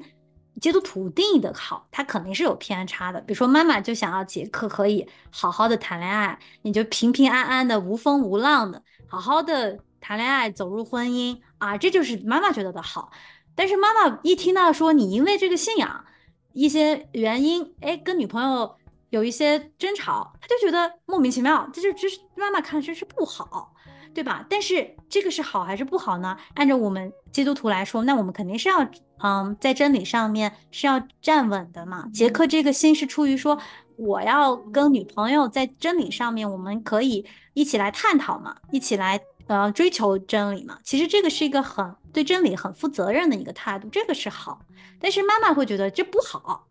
[0.59, 3.21] 基督徒定义的好，它肯定是有偏差的。
[3.21, 9.79] 比如说妈妈就想要杰克可以好好的谈恋爱，你就平平安安的、无风无浪的，好好的。
[10.01, 13.11] 谈恋爱走入婚姻啊，这就是妈妈觉得的好。
[13.53, 16.05] 但是妈妈一听到说你因为这个信仰
[16.53, 18.77] 一些原因，哎，跟女朋友
[19.09, 23.73] 有一些争吵，他就觉得莫名其妙，这就这是妈妈看这是不好，
[24.13, 24.45] 对吧？
[24.49, 26.37] 但是这个是好还是不好呢？
[26.55, 28.87] 按照我们基督徒来说，那我们肯定是要
[29.21, 32.07] 嗯，在真理上面是要站稳的嘛。
[32.13, 33.59] 杰克这个心是出于说
[33.97, 39.19] 我要跟女朋友在真理上面，我们可以一起来探讨嘛，一起来。
[39.49, 44.61] 呃，追求真理嘛，其实这个是一个很对真理很负责任的一个态度，这个是好。
[44.99, 46.67] 但是妈妈会觉得这不好，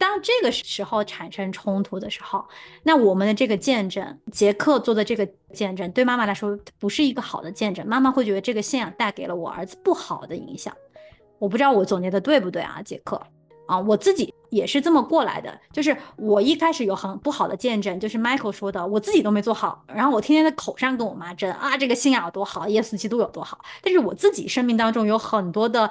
[0.00, 2.42] 当这个时候产生冲突的时候，
[2.82, 7.86] 那我们的这个见证，杰克做的这个见证，对妈妈来说不是一个好的见证。
[7.86, 10.74] 妈妈会觉得这个信仰带给了我儿子不好的影响。
[11.38, 13.20] 我不知道我总结的对不对啊，杰克？
[13.70, 25.88] 啊，我自己也是这么过来的，就是我一开始有很不好的见证，就是 Michael 说的，我自己都没做好，然后我天天在口上跟我妈争啊，这个信仰有多好，耶稣基督有多好，但是我自己生命当中有很多的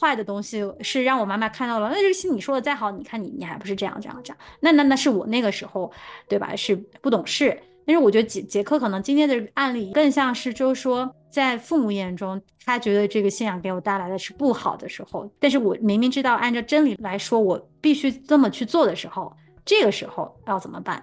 [0.00, 5.92] 坏的东西，是让我妈妈看到了，那这个信你说的再好，你看你你还不是这样这样这样，那那那是我那个时候，
[6.28, 6.56] 对吧？
[6.56, 7.62] 是不懂事。
[7.86, 19.32] 但是我觉得杰杰克可能今天的案例更像是，就是说，在父母眼中，他觉得这个信仰给我带来的是不好的时候，但是我明明知道按照真理来说，我必须这么去做的时候，
[19.64, 21.02] 这个时候要怎么办？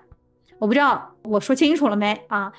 [0.60, 2.52] 我不知道我说清楚了没啊？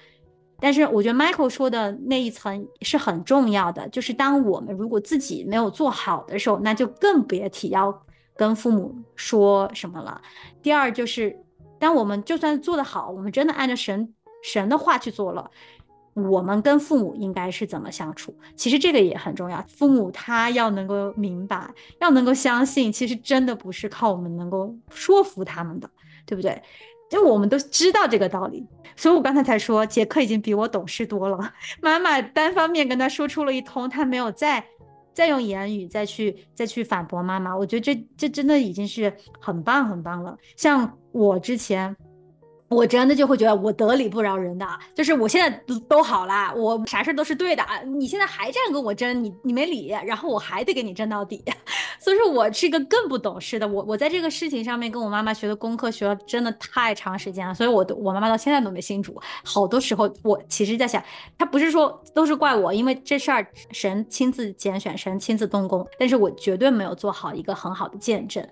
[0.60, 8.02] 但是我觉得 Michael 说的那一层是很重要的，就是当我们如果自己没有做好的时候，那就更别提要
[8.34, 10.20] 跟父母说什么了。
[10.62, 11.38] 第二就是，
[11.78, 14.14] 当我们就算做得好，我们真的按照神。
[14.40, 15.50] 神的话去做了，
[16.24, 18.34] 我们跟父母应该是怎么相处？
[18.56, 19.64] 其实这个也很重要。
[19.68, 21.68] 父母他要能够明白，
[22.00, 25.88] 要能够相信，其实真的不是靠我们能够说服他们的，
[26.26, 26.60] 对不对？
[27.10, 31.38] 就我们都知道这个道理，所以我刚才才说，杰克已经比我懂事多了。
[31.80, 34.64] 妈妈单方面跟他说出了一通，他没有再
[35.14, 37.56] 再用言语再去再去反驳妈妈。
[37.56, 40.36] 我觉得这这真的已经是很棒很棒了。
[40.56, 41.96] 像我之前。
[42.68, 51.42] 我真的就会觉得我得理不饶人的，就是我现在都都好了，我啥事都是对的啊，你现在还这样跟我争，你你没理，然后我还得给你争到底，
[51.98, 61.02] 所以说我是一个更不懂事的，我我在这个事情上面跟我妈妈学的功课学了真的太长时间了，所以我我妈妈到现在都没信主，好多时候我其实在想，
[61.38, 68.46] 他不是说都是怪我，因为这事儿神亲自拣选，神亲自动工，但是我绝对没有做好一个很好的见证。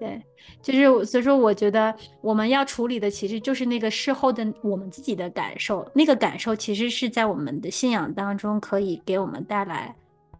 [0.00, 0.18] 对，
[0.62, 9.94] 就是所以说，我觉得我们要处理的其实就是那个事后的我们自己的感受，那个感受其实是在我们的信仰当中可以给我们带来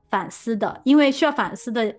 [0.08, 1.94] 反思的，因为需要反思的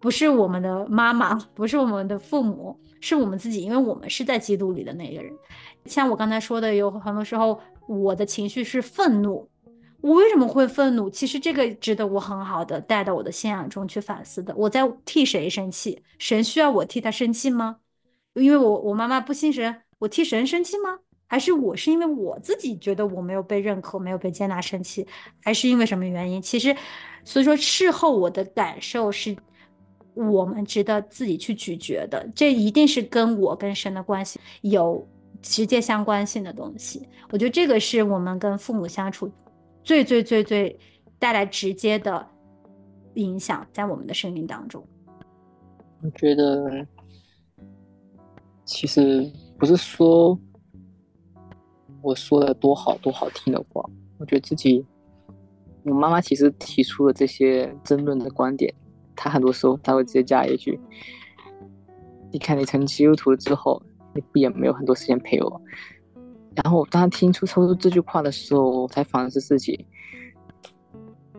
[0.00, 5.32] 不是我们的妈妈，不是我们的父母，是我们自己，因为我们是在基督里的那个人。
[5.86, 9.48] 像我刚才说的，有很多时候我的情绪是愤怒。
[10.02, 11.08] 我为什么会愤怒？
[11.08, 14.52] 其实这个值得我很好的带到我的信仰中去反思的。
[14.56, 16.02] 我在替谁生气？
[16.18, 17.76] 神需要我替他生气吗？
[18.34, 20.98] 因为我我妈妈不信神，我替神生气吗？
[21.28, 25.06] 还是我是因为我自己觉得我没有被认可，没有被接纳生气？
[25.40, 26.42] 还是因为什么原因？
[26.42, 26.76] 其实，
[27.24, 29.36] 所以说事后我的感受是，
[30.14, 32.28] 我们值得自己去咀嚼的。
[32.34, 35.08] 这一定是跟我跟神的关系有
[35.40, 37.08] 直接相关性的东西。
[37.30, 39.30] 我觉得这个是我们跟父母相处。
[39.82, 40.78] 最最最最
[41.18, 42.26] 带来直接的
[43.14, 44.84] 影响，在我们的生命当中。
[46.02, 46.86] 我觉得，
[48.64, 50.38] 其实不是说
[52.00, 53.84] 我说的多好多好听的话，
[54.18, 54.84] 我觉得自己，
[55.84, 58.72] 我妈妈其实提出了这些争论的观点，
[59.14, 60.80] 她很多时候她会直接加一句
[62.32, 63.80] ：“你看你成基督徒之后，
[64.14, 65.62] 你不也没有很多时间陪我？”
[66.54, 69.86] 然后当他听出说出这句话的时候，我才反思自己。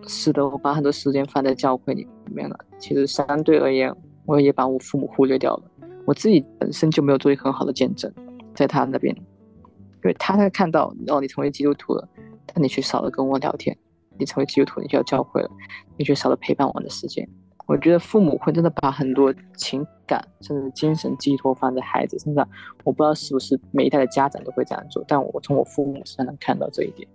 [0.07, 2.57] 是的，我把很多时间放在教会里面了。
[2.77, 3.93] 其实相对而言，
[4.25, 5.63] 我也把我父母忽略掉了。
[6.05, 8.11] 我自己本身就没有做一个很好的见证，
[8.53, 12.05] 在他那边，因为他在看到哦，你成为基督徒了，
[12.45, 13.73] 但你却少了跟我聊天；
[14.19, 15.49] 你成为基督徒，你就要教会了，
[15.97, 17.25] 你却少了陪伴我的时间。
[17.65, 22.47] 我觉得父母会真的把很多情感甚至精神寄托放在孩子身上，
[22.83, 27.07] 我不知道是不是每一代的家长都会这样做，但我从我父母身上能看到这一点。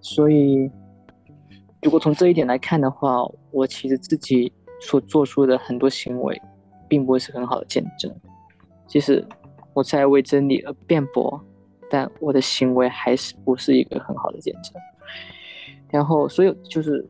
[0.00, 0.70] 所以，
[1.82, 6.40] 如果从这一点来看的话，我其实自己所做出的很多行为，
[6.88, 8.10] 并不会是很好的见证。
[8.86, 9.22] 即使
[9.74, 11.38] 我在为真理而辩驳，
[11.90, 14.72] 但我的行为还是不是一个很好的见证。
[15.90, 17.06] 然后，所以就是。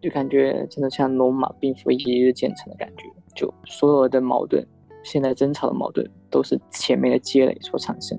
[0.00, 4.66] 就感觉真的像罗马并非一日建成的感觉，就所有的矛盾，
[5.04, 8.18] 现在争吵的矛盾都是前面的积累所产生。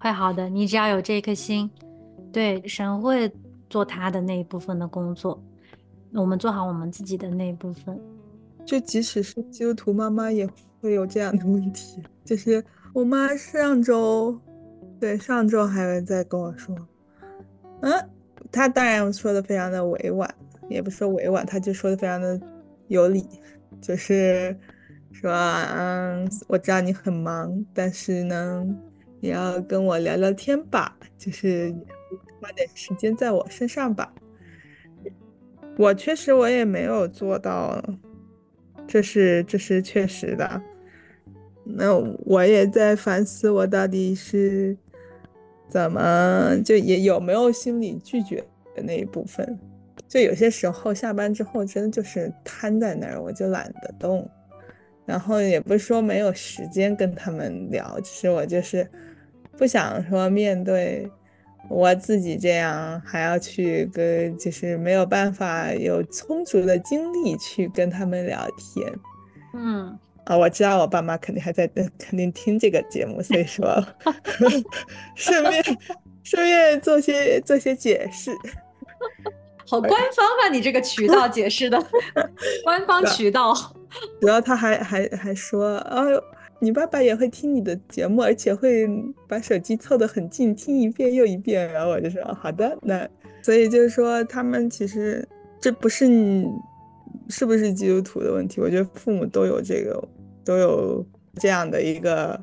[0.00, 1.70] 会好的，你只要有这颗心，
[2.32, 3.30] 对神会
[3.68, 5.42] 做他的那一部分的工作，
[6.12, 8.00] 我们做好我们自己的那一部分。
[8.64, 10.48] 就即使是基督徒妈妈也
[10.80, 12.64] 会有这样的问题，就是
[12.94, 14.38] 我妈上周，
[14.98, 16.74] 对上周还在跟我说，
[17.82, 17.92] 嗯，
[18.50, 20.34] 她当然说的非常的委婉。
[20.68, 22.40] 也不说委婉，他就说的非常的
[22.88, 23.26] 有理，
[23.80, 24.56] 就是
[25.12, 28.66] 说，嗯，我知道你很忙，但是呢，
[29.20, 31.74] 你要跟我聊聊天吧，就是
[32.40, 34.12] 花点时间在我身上吧。
[35.76, 37.82] 我确实我也没有做到，
[38.86, 40.62] 这是这是确实的，
[41.64, 44.76] 那我也在反思，我到底是
[45.68, 48.44] 怎么就也有没有心理拒绝
[48.76, 49.58] 的那一部分。
[50.14, 54.30] 就有些时候下班之后，真的就是瘫在那儿，我就懒得动。
[55.04, 58.88] 然后也不是说没有时间跟他们聊，只是我就是
[59.58, 61.10] 不想说面对
[61.68, 68.88] 我自己这样，还要去跟，就是没有办法有充足的精力去跟他们聊天。
[69.52, 71.66] 嗯，啊，我知道我爸妈肯定还在，
[71.98, 73.84] 肯定听这个节目，所以说
[75.16, 75.64] 顺便
[76.22, 78.30] 顺便做些做些解释。
[79.74, 80.48] 好官方吧？
[80.50, 81.78] 你这个渠道解释的，
[82.64, 83.54] 官方渠道。
[84.20, 86.22] 主要他还还还说，哎呦，
[86.58, 88.88] 你爸爸也会听你的节目，而且会
[89.28, 91.70] 把手机凑得很近，听一遍又一遍。
[91.72, 93.08] 然后我就说好的，那
[93.42, 95.26] 所以就是说，他们其实
[95.60, 96.46] 这不是你
[97.28, 100.02] 是不是基督徒的问题，我觉得父母都有这个
[100.44, 101.06] 都有
[101.40, 102.38] 这样的一个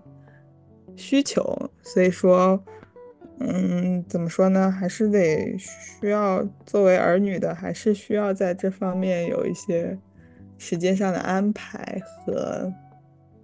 [0.95, 2.61] 需求，所以说。
[3.43, 4.69] 嗯，怎么说呢？
[4.69, 9.97] 还是得需要作为儿女的，还是需要在这方面有一些
[10.57, 12.71] 时间上的安排和，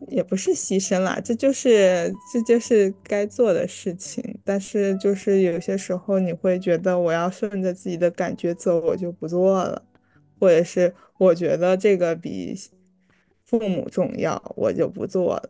[0.07, 4.23] 也不是牺牲啦，这就是这就是该做的事情。
[4.45, 9.83] 但是就是有些时候你会觉得我要顺着自己的感觉走，我就不做了，
[10.39, 12.55] 或者是我觉得这个比
[13.45, 15.49] 父母重要，我就不做了。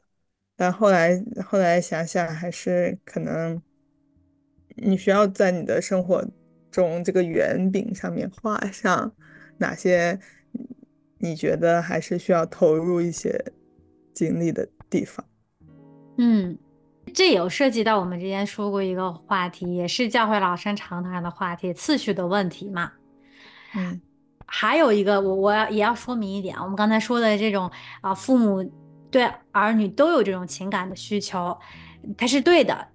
[0.55, 3.61] 但后来后来想想，还是可能。
[4.77, 6.25] 你需要在你的生活
[6.71, 9.11] 中这个圆饼上面画上
[9.57, 10.19] 哪些
[11.17, 13.43] 你觉得还是需要投入一些
[14.13, 15.25] 精力的地方。
[16.17, 16.57] 嗯，
[17.13, 22.91] 这有涉及到我们之前说过一个话题，也是教会老生常谈的话题——次序的问题嘛。
[23.75, 23.99] 嗯，
[24.45, 27.69] 还有一个，我我要也要说明一点，我们刚才说的这种
[28.01, 28.63] 啊，父母
[29.09, 31.57] 对儿女都有这种情感的需求，
[32.17, 32.87] 它是对的。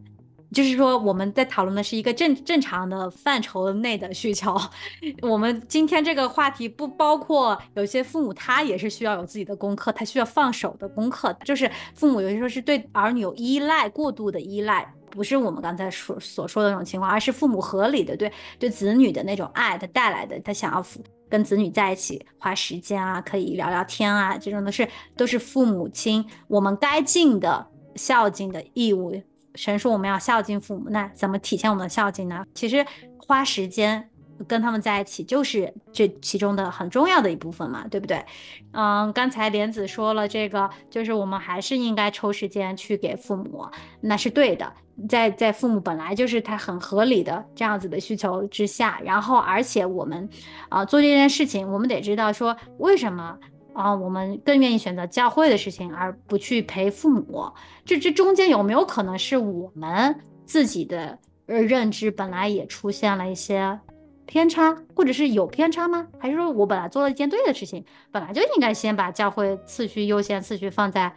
[0.53, 4.55] 就是说，我们在讨论的是一个正正常的范畴内的需求。
[5.23, 11.35] 我们今天这个话题不包括有些父母，他也是需要有自己的功课，他需要放手的功课。
[11.45, 20.85] 就是父母有些时候是对儿女有依赖，过度的依赖，不是我们刚才所所说的那种情况，而是父母合理的对对子女的那种爱，他带来的，他想要
[21.31, 24.87] 跟子女在一起花时间啊，可以聊聊天啊，这种的是
[25.17, 29.23] 都是父母亲我们该尽的孝敬的义务。
[29.55, 32.45] 神说我们要孝敬父母，那怎么体现我们的孝敬呢？
[32.55, 32.85] 其实
[33.19, 34.09] 花时间
[34.49, 38.25] 跟他们在一起，就是这其中的很重要的一部分嘛，对不对？
[38.73, 43.67] 嗯，刚才莲子说了这个，就是我们还是应该抽时间去给父母，
[44.01, 44.73] 那是对的。
[45.09, 50.29] 在在父母本来就是他很合理的这样子的需求之下，然后而且我们
[50.69, 53.39] 啊做这件事情，我们得知道说为什么。
[53.75, 57.51] 啊，我们更愿意选择教会的事情，而不去陪父母。
[57.85, 63.81] 这这中间有没有可能是我们自己的呃认知本来也出现了一些
[64.27, 66.07] 偏差，或者是有偏差吗？
[66.19, 71.15] 还是说我本来做了一件对的事情，本来就应该先把教会次序优先次序放在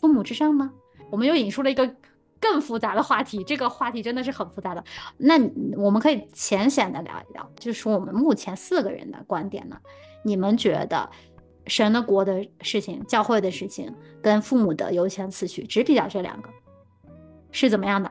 [0.00, 0.70] 父母之上吗？
[1.10, 1.94] 我们又引出了一个
[2.40, 4.84] 更复杂的话题，这个话题真的是很复杂的。
[5.16, 5.34] 那
[5.76, 9.76] 我们可以浅显的聊一聊，就是说我们目前四个人的观点呢，
[10.22, 11.10] 你们觉得？
[11.68, 16.48] 神的国的事情，教会的事情，跟父母的优先次序，只比较这两个，
[17.52, 18.10] 是怎么样的？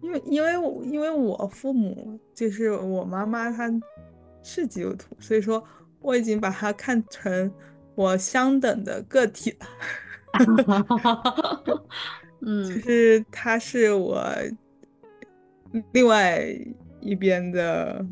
[0.00, 0.52] 因为因为
[0.86, 3.68] 因为我父母就是我妈妈，她
[4.42, 5.62] 是基督徒，所以说
[6.00, 7.52] 我已经把她看成
[7.94, 9.66] 我相等的个体了。
[12.40, 14.22] 嗯， 就是她是我
[15.92, 16.46] 另外
[17.00, 18.04] 一边的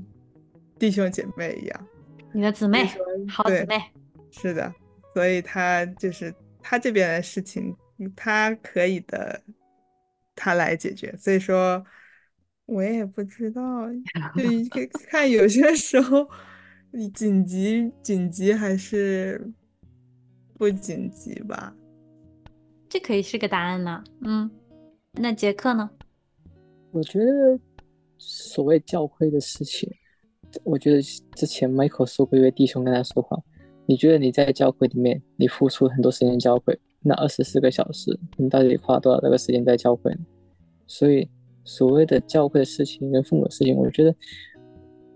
[0.78, 1.86] 弟兄姐妹一样。
[2.34, 2.84] 你的姊妹，
[3.28, 3.80] 好姊妹，
[4.32, 4.74] 是的，
[5.14, 7.72] 所以他就是他这边的事情，
[8.16, 9.40] 他可以的，
[10.34, 11.16] 他来解决。
[11.16, 11.86] 所以说，
[12.66, 13.88] 我也不知道，
[14.72, 16.28] 就 看有些时候
[17.14, 19.48] 紧急紧急还是
[20.58, 21.72] 不紧急吧。
[22.88, 24.02] 这可以是个答案呢。
[24.22, 24.50] 嗯，
[25.12, 25.88] 那杰克呢？
[26.90, 27.60] 我觉得
[28.18, 29.88] 所谓教会的事情。
[30.62, 33.36] 我觉得之前 Michael 说过一位弟兄跟他说话，
[33.86, 40.16] 你觉得你在教会里面，你付出很多时间教会，那二十四个小时，你到底花多少这个时间在教会？
[40.86, 41.28] 所以
[41.64, 44.14] 所谓的教会的事情跟父母的事情，我觉得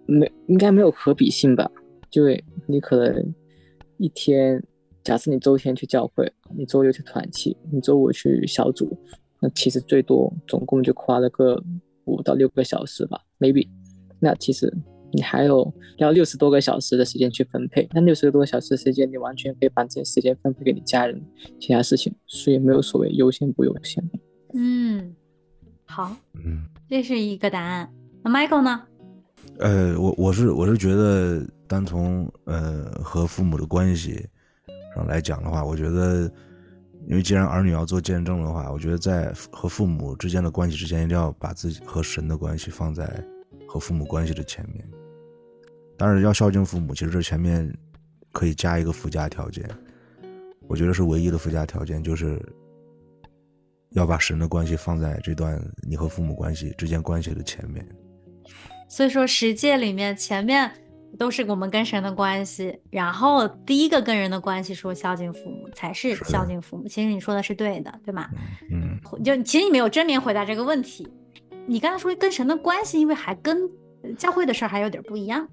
[0.07, 1.71] 没应该没有可比性吧？
[2.11, 2.25] 就
[2.67, 3.35] 你可能
[3.99, 4.63] 一天，
[5.05, 8.97] 假设你周天去教会，你周六去团契，你周五去小组，
[9.41, 11.63] 那其实最多总共就花了个
[12.07, 13.69] 五到六个小时吧，maybe。
[14.21, 14.73] 那其实
[15.13, 21.21] 你还有要六十多个小时的时间去分配，那六十多个小时的时间，你完全可以把这些时间分配给你家人
[21.59, 24.03] 其他事情，所以没有所谓优先不优先。
[24.55, 25.15] 嗯，
[25.85, 27.91] 好，嗯，这是一个答案。
[28.23, 28.83] 那 Michael 呢？
[29.59, 34.25] 呃，我我是我是觉得，单从呃和父母的关系
[34.95, 36.31] 上来讲的话，我觉得，
[37.09, 43.05] 因为既然儿女要做见证的话，我觉得在和父母之间的关系之间，一定要把自己和神的关系放在
[43.69, 44.85] 和父母关系的前面。
[45.99, 47.71] 当然，要孝敬父母，其实这前面
[48.33, 49.69] 可以加一个附加条件，
[50.67, 52.41] 我觉得是唯一的附加条件，就是
[53.91, 57.87] 要把神的关系放在这段你和父母关系之间关系的前面。
[58.89, 60.71] 所以说，十诫里面前面
[61.19, 66.87] 都是我们跟神的关系，然后第一个跟人的关系说孝敬父母才是孝敬父母。
[66.87, 68.31] 其实你说的是对的，对吗？
[68.71, 71.07] 嗯，就其实你没有正面回答这个问题。
[71.69, 73.57] 你刚才说跟神的关系，因为还跟
[74.03, 75.47] 呃教会的事儿还有点不一样。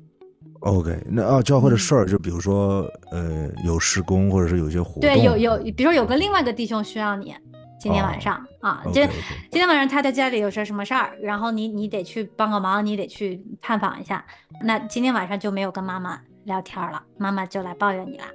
[0.62, 7.36] OK，那啊，教会的事儿，就比如说，呃，有施工，或者是有些活动，对，有有，比如说有个另外一个弟兄需要你，
[7.80, 9.14] 今天晚上、啊，这 OK，OK
[9.52, 14.26] 今天晚上他在家里有些什么事儿，然后你你得去帮个忙，你得去探访一下。
[14.64, 18.26] 那今天晚上就没有跟妈妈聊天了，妈妈就来抱怨你了。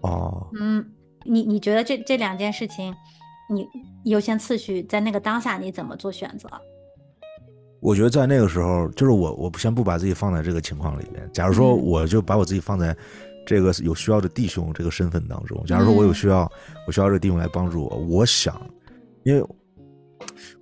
[0.00, 0.84] 哦，嗯，
[1.24, 2.94] 你你觉得这这两件事情，
[3.48, 3.66] 你
[4.04, 6.48] 优先次序在那个当下你怎么做选择？
[7.84, 11.28] 我觉得在那个时候，就是我，我先不把自己放在这个情况里面。
[11.34, 12.96] 假如说，嗯我就把我自己放在
[13.46, 15.62] 这个有需要的弟兄这个身份当中。
[15.66, 16.50] 假如说我有需要，
[16.86, 18.58] 我需要这个弟兄来帮助我，我想，
[19.24, 19.46] 因为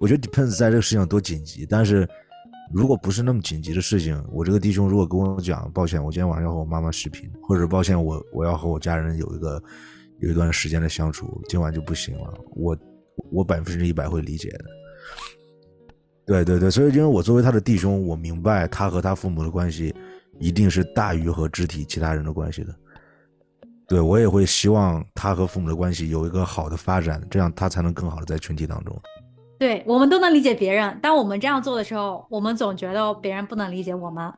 [0.00, 1.64] 我觉得 depends 在这个事情上多紧急。
[1.64, 2.08] 但是
[2.74, 9.62] 如果不是那么紧急的事情，我这个弟兄如果跟我讲，抱歉，我今天晚上要和我妈妈视频，或者抱歉，我我要和我家人有一个
[10.18, 12.76] 有一段时间的相处，今晚就不行了，我
[13.30, 14.64] 我百分之一百会理解的。
[16.26, 19.94] 对对对，所以因为我作为他的弟兄，我明白他和他父母的关系
[20.38, 22.74] 一定是大于和肢体其他人的关系的。
[23.88, 28.96] 对我也会希望他和父母的关系有一个好的发展，这样他才能更好的在群体当中。
[29.58, 34.32] 对我们都能理解别人，当我们这样做的时候，我们总觉得别人不能理解我们。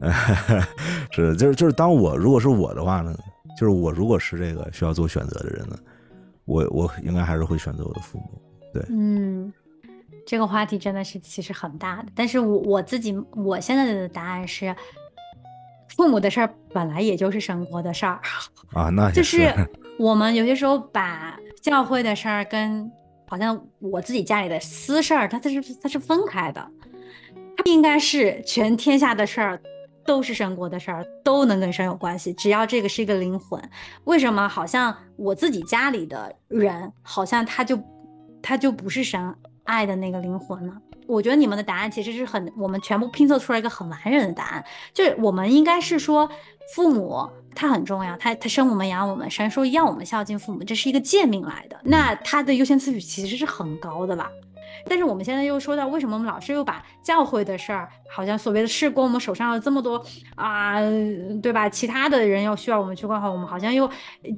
[1.12, 3.14] 是，就是就是当我如果是我的话呢，
[3.58, 5.76] 就是我如果是这个需要做选择的人呢，
[6.46, 8.42] 我我应该还是会选择我的父母。
[8.72, 9.52] 对，嗯，
[10.30, 14.72] 这个话题真的是其实很大的，但是我我自己我现在的答案是，
[15.88, 18.20] 父母的事儿本来也就是生活的事儿，
[18.72, 19.52] 啊，那 也就是
[19.98, 22.88] 我们有些时候把教会的事儿跟
[23.26, 26.64] 好像我自己家里的私事儿，它它是它是分开的，
[27.56, 29.60] 它应该是全天下的事儿。
[30.06, 32.32] 都是神国的事儿，都能跟神有关系。
[32.32, 33.60] 只要这个是一个灵魂，
[34.04, 37.78] 为什么好像我自己家里的人，好像他就
[38.42, 39.32] 他就不是神
[39.64, 40.80] 爱的那个灵魂呢？
[41.10, 46.30] 我觉得你们的答案其实是很，我们全部拼凑出来一个很完整的答案，就是我们应该是说，
[46.74, 54.30] 父母他很重要，他他生我们养我们，神说要我们孝敬父母，这是一个诫命来的，那他的优先次序其实是很高的啦。
[54.86, 60.02] 但是我们现在又说到，为什么我们老师又把教会的事儿，好像所谓的事工，我们手上有这么多
[60.36, 60.78] 啊、
[61.42, 61.68] 对吧？
[61.68, 63.86] 其他的人要需要我们去关怀，我们好像又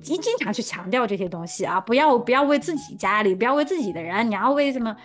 [0.03, 4.97] 经经常去强调这些东西啊，不要不要为自己家里，不要为自己的人，你要为什么？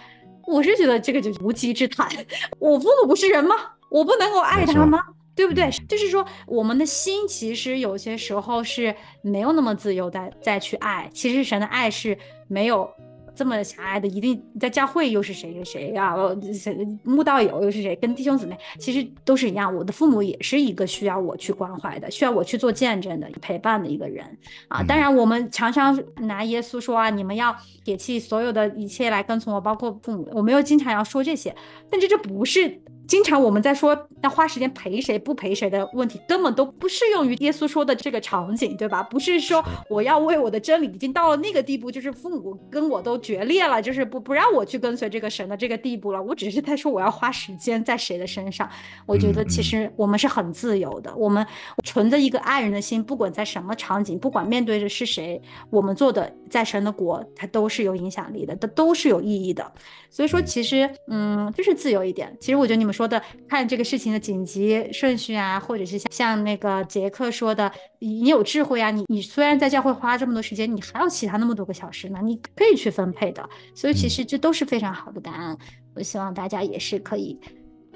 [0.47, 2.09] 我是觉得这个就是无稽之谈。
[2.57, 3.55] 我父母不是人吗？
[3.89, 5.03] 我不能够爱他吗？
[5.35, 5.69] 对不对？
[5.87, 11.09] 就是说，我们的心其实有些时候是没有那么自由的再去爱。
[11.13, 12.17] 其实神的爱是
[12.47, 12.89] 没有
[13.38, 16.15] 这么狭隘的，一定在教会又是谁谁谁啊，
[16.51, 19.73] 谁慕道友又是谁，跟弟兄姊妹其实都是一样。
[19.73, 24.25] 我的父母也是一个需要我去关怀的，需要我去做见证的、陪伴的一个人
[24.67, 24.81] 啊。
[24.83, 30.27] 当然，我们常常拿耶稣说啊，你们要撇弃所有的一切来跟从我，包括父母。
[30.33, 31.55] 我们又经常要说这些，
[31.91, 32.81] 但这这不是。
[33.08, 39.01] 经常我们在说要花时间陪谁不陪谁的问题，根本都不适用于耶稣说的这个场景，对吧？
[39.03, 46.22] 不是说我要为我的真理已经到了那个地步，就是父母跟我都决裂了，就是不不让我去跟随这个神的这个地步了。
[46.22, 48.70] 我只是在说我要花时间在谁的身上。
[49.05, 51.45] 我觉得其实我们是很自由的，我们
[51.86, 59.72] 存着一个爱人的心，不管在什么场景，不管面对的是谁，我们做的在神的国，它都是有影响力的，它都是有意义的。
[60.10, 62.36] 所以说，其实嗯，就是自由一点。
[62.39, 73.47] 其实我觉得你们说的看这个事情的紧急顺序啊，或者是像像那个杰克说的，你有智慧啊，你你虽然在教会花这么多时间，你还有其他那么多个小时呢，你可以去分配的。
[73.75, 75.55] 所以其实这都是非常好的答案。
[75.95, 77.39] 我希望大家也是可以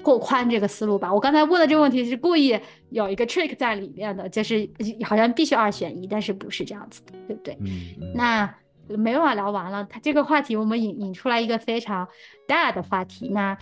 [0.04, 1.12] 拓宽这个思路吧。
[1.12, 2.58] 我刚才问的这个问题是故意
[2.90, 4.68] 有一个 trick 在里面的，就是
[5.04, 7.56] 好像必须二选一，但是不是这样子的，对不对？
[7.60, 7.66] 嗯，
[8.00, 8.54] 嗯那
[8.88, 12.06] 没办法聊完了，它这个话题我们引引出来一个非常
[12.46, 13.28] 大的话题。
[13.28, 13.56] 那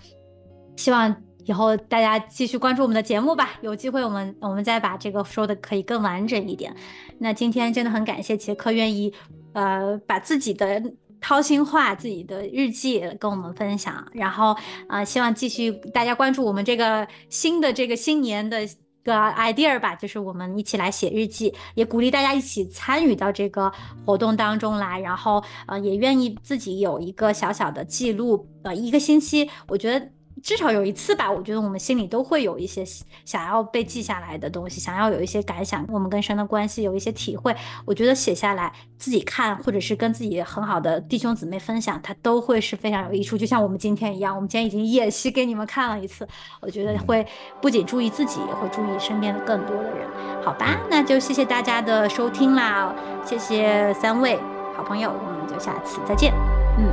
[0.75, 1.15] 希望
[1.45, 6.75] 以后大家继续关注我们的节目吧，有机会我们我们再把这个说的可以更完整一点。
[7.19, 9.13] 那今天真的很感谢杰克愿意
[9.53, 10.81] 呃把自己的
[11.19, 14.55] 掏心话、自己的日记跟我们分享，然后
[14.87, 18.67] 呃希望继续大家关注我们这个新的这个新年的。
[19.03, 23.71] 个 idea 吧，就是我们一起来写日记，也鼓励大家一起参与到这个
[24.05, 30.07] 活动当中来，然后呃，也愿意自己有一个小小的记录，呃，一个星期，我觉得。
[30.43, 32.83] 至少有一次吧，我觉得我们心里都会有一些
[33.25, 37.55] 想要被记下来的东西，想要有一些感想，我们跟神的关系有一些体会。
[37.85, 43.37] 我觉得写下来自己看，或者是跟自己很好的弟兄姊妹分享，它都会是非常有益处。
[43.37, 46.27] 就像我们今天一样，我们今天已经演习给你们看了一次，
[46.59, 47.25] 我觉得会
[47.61, 50.07] 不仅注意自己，也会注意身边的更多的人。
[50.43, 54.39] 好吧，那就谢谢大家的收听啦，谢谢三位
[54.75, 56.33] 好朋友，我们就下次再见。
[56.77, 56.87] 嗯，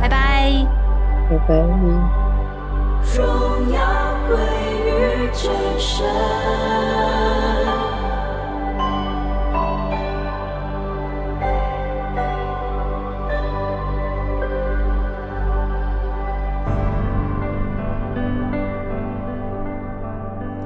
[0.00, 0.64] 拜拜，
[1.28, 2.23] 拜拜。
[3.12, 3.80] 荣耀
[4.28, 4.36] 归
[4.86, 6.06] 于真神。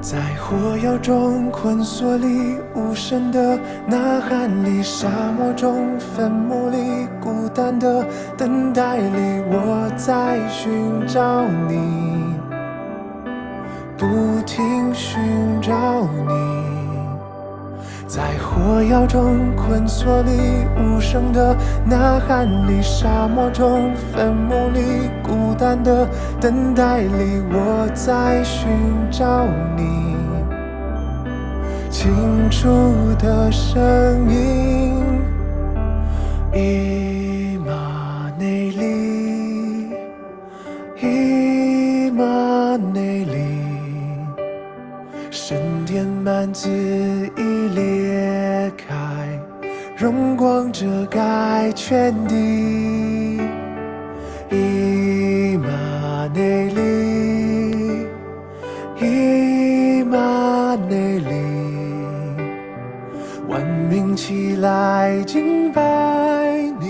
[0.01, 8.03] 在火药中困锁里，无声的呐喊里，沙漠中坟墓里，孤单的
[8.35, 12.28] 等待里，我在寻找你。
[14.49, 15.21] 不停寻
[15.61, 15.71] 找
[16.27, 16.33] 你，
[18.07, 20.31] 在火药中困锁里，
[20.81, 26.07] 无声的呐喊里，沙漠中坟墓里，孤单的
[26.41, 28.67] 等待里，我在寻
[29.11, 29.45] 找
[29.77, 30.15] 你。
[31.91, 32.11] 清
[32.49, 32.67] 楚
[33.19, 34.95] 的声音，
[36.55, 37.18] 一
[46.53, 46.69] 子
[47.37, 48.95] 已裂开，
[49.97, 53.39] 荣光遮盖全地。
[54.51, 58.07] 伊玛内利，
[58.99, 61.29] 伊玛内利，
[63.47, 65.81] 万民起来敬拜
[66.79, 66.89] 你，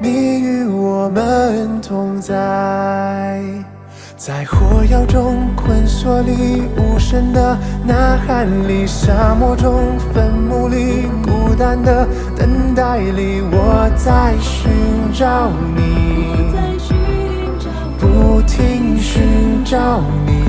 [0.00, 3.40] 你与我们同在。
[4.16, 12.06] 在火窑中困锁里，无声的呐喊里，沙漠中坟墓里，孤单的
[12.36, 14.70] 等待里，我在寻
[15.12, 16.54] 找你，
[17.98, 20.44] 不停寻找你。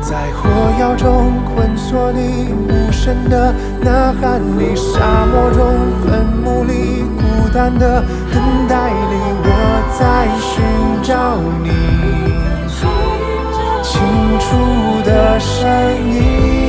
[0.00, 0.48] 在火
[0.78, 5.66] 药中困锁里，无声的呐喊里，沙漠中
[6.06, 9.48] 坟墓里，孤单的等待里，我
[9.98, 10.62] 在寻
[11.02, 11.72] 找你。
[13.84, 14.00] 清
[14.38, 14.46] 楚
[15.12, 15.68] 的声
[16.10, 16.61] 音，